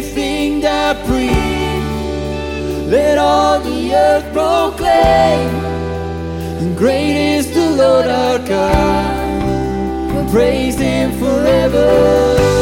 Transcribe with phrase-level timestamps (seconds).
[0.00, 1.36] everything that breathes.
[2.90, 5.50] Let all the earth proclaim,
[6.60, 9.20] and great is the Lord our God.
[10.30, 12.59] Praise Him forever.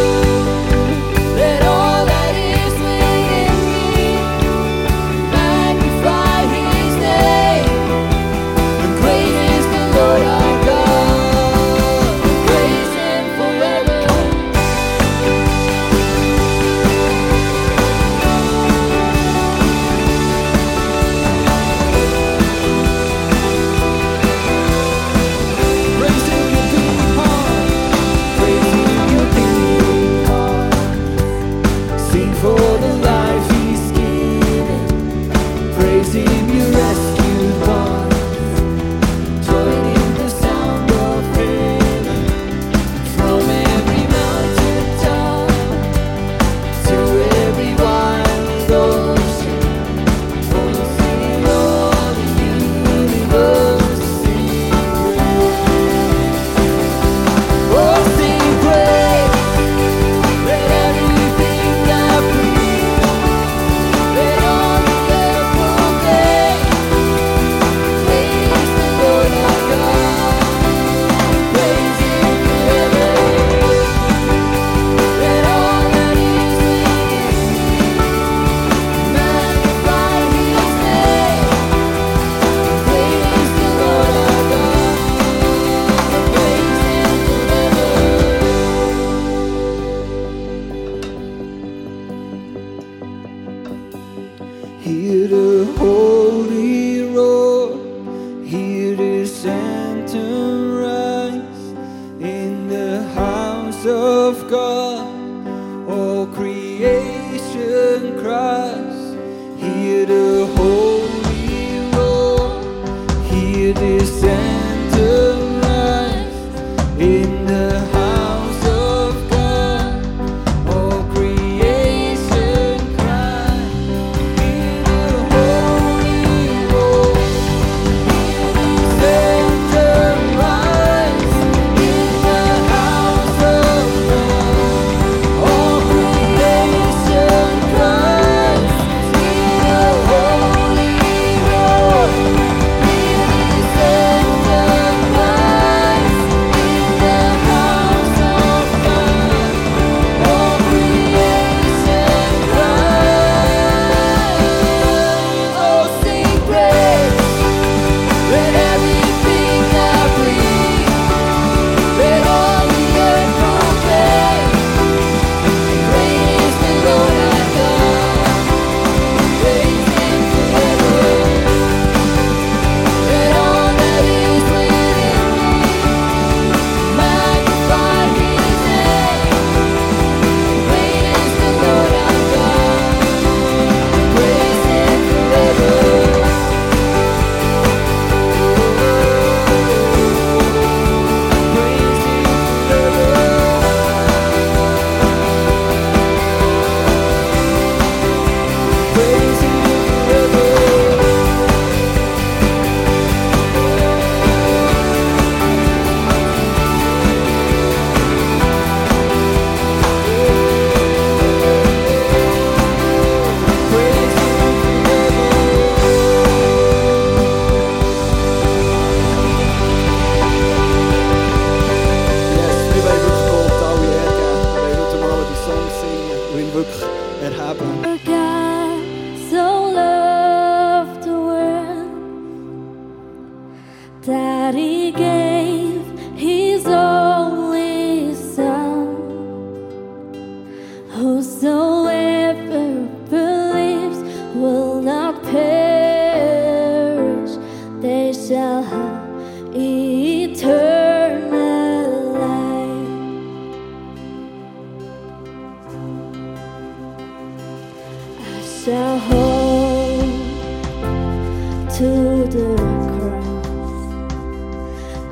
[261.79, 261.85] to
[262.27, 262.57] the
[262.99, 263.93] cross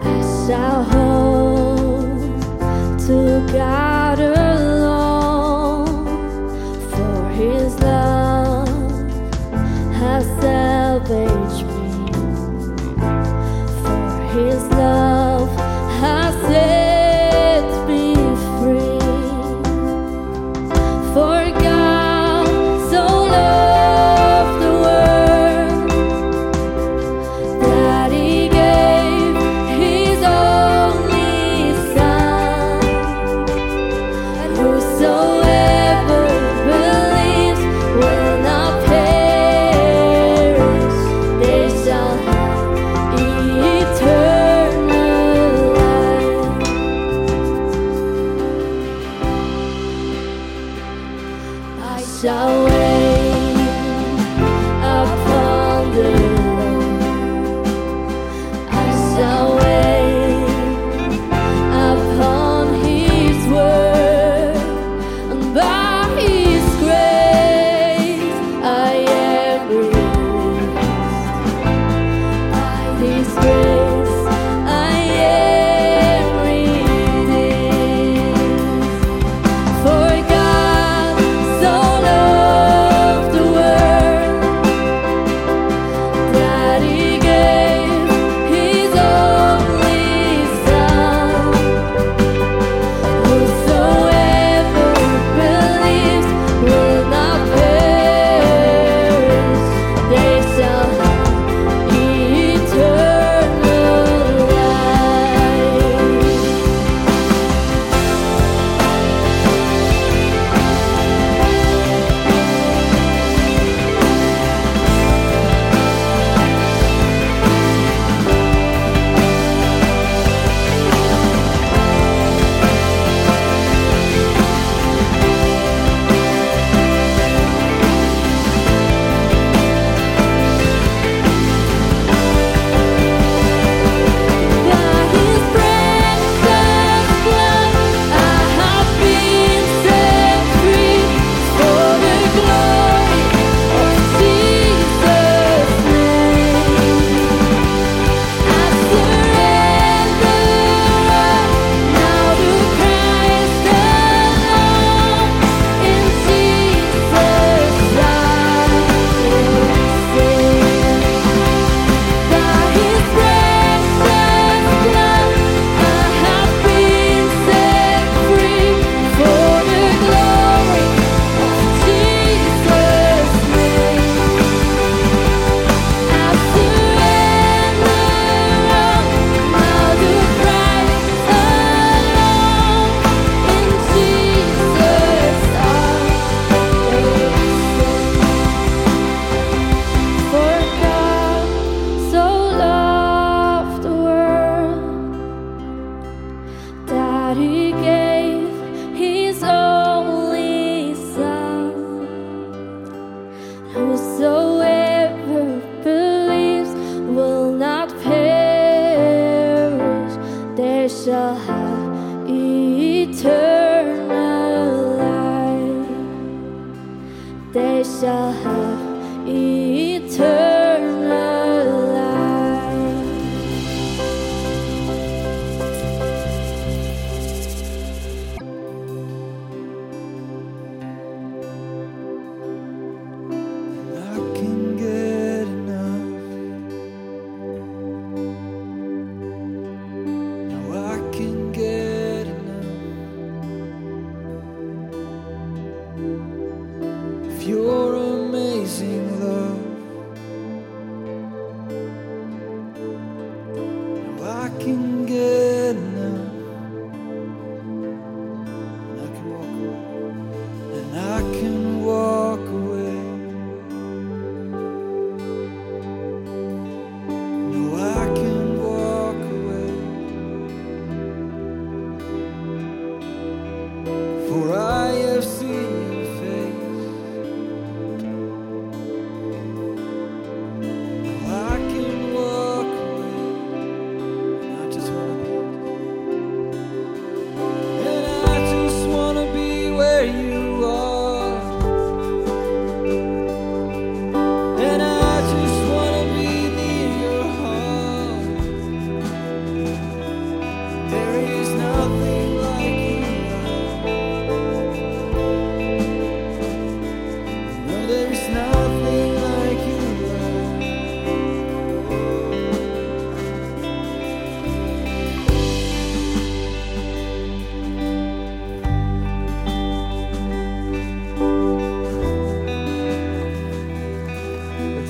[0.02, 2.40] I shall hold
[3.06, 3.95] to God.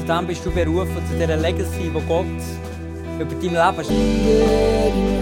[0.07, 2.27] dem bist du berufen, zu dieser Legacy, die Gott
[3.19, 5.16] über dein Leben schreibt.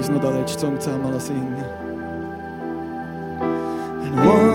[0.00, 0.80] He's not that I just don't
[4.02, 4.49] And one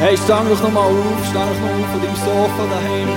[0.00, 3.10] Hey, steh doch nochmal auf, steh doch nochmal auf von deinem Sofa daheim.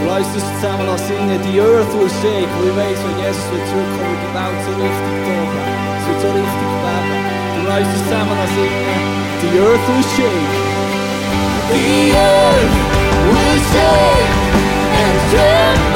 [0.00, 2.50] Und lass uns zusammen singen, die Earth will shake.
[2.58, 5.54] Weil ich weiss, wenn Jesus wird zurückkommen, die Welt so richtig toben.
[5.94, 7.14] Es wird so richtig beben.
[7.54, 10.54] Und lass uns zusammen singen, The Earth will shake.
[11.70, 12.74] The Earth
[13.30, 14.34] will shake
[14.98, 15.89] and turn